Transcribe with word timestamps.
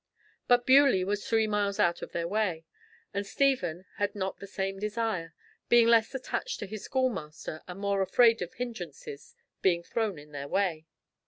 But 0.47 0.65
Beaulieu 0.65 1.05
was 1.05 1.27
three 1.29 1.45
miles 1.45 1.79
out 1.79 2.01
of 2.01 2.11
their 2.11 2.27
way, 2.27 2.65
and 3.13 3.23
Stephen 3.23 3.85
had 3.97 4.15
not 4.15 4.39
the 4.39 4.47
same 4.47 4.79
desire, 4.79 5.35
being 5.69 5.85
less 5.87 6.15
attached 6.15 6.57
to 6.61 6.65
his 6.65 6.85
schoolmaster 6.85 7.61
and 7.67 7.79
more 7.79 8.01
afraid 8.01 8.41
of 8.41 8.55
hindrances 8.55 9.35
being 9.61 9.83
thrown 9.83 10.17
in 10.17 10.31
their 10.31 10.47
way. 10.47 10.87